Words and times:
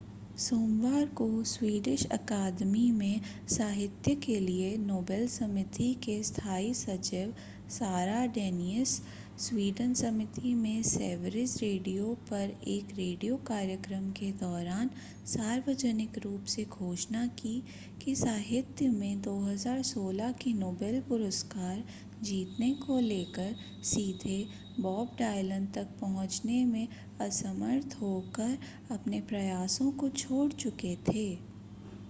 सोमवार 0.41 1.05
को 1.07 1.25
स्वीडिश 1.43 2.05
अकादमी 2.11 2.89
में 2.91 3.21
साहित्य 3.47 4.13
के 4.15 4.39
लिए 4.39 4.75
नोबेल 4.77 5.27
समिति 5.27 5.93
के 6.03 6.21
स्थाई 6.23 6.73
सचिव 6.73 7.33
सारा 7.69 8.25
डेनियस 8.27 9.01
स्वीडन 9.39 9.93
समिति 9.93 10.53
में 10.53 10.81
सेवरिज 10.83 11.57
रेडियो 11.61 12.13
पर 12.29 12.53
एक 12.67 12.87
रेडियो 12.97 13.35
कार्यक्रम 13.47 14.09
के 14.11 14.31
दौरान 14.39 14.89
सार्वजनिक 15.27 16.17
रूप 16.17 16.45
से 16.45 16.65
घोषणा 16.65 17.25
की 17.39 17.61
कि 18.01 18.15
साहित्य 18.15 18.89
में 18.89 19.21
2016 19.21 20.33
के 20.33 20.53
नोबेल 20.53 20.99
पुरस्कार 21.01 21.83
जीतने 22.23 22.71
को 22.77 22.99
लेकर 22.99 23.55
सीधे 23.83 24.45
बॉब 24.79 25.15
डायलन 25.19 25.65
तक 25.75 25.97
पहुंचने 26.01 26.63
में 26.65 26.87
असमर्थ 27.21 27.97
होकर 28.01 28.57
अपने 28.91 29.21
प्रयासों 29.29 29.91
को 29.91 30.09
छोड़ 30.09 30.51
चुके 30.51 30.95
थे 31.07 31.27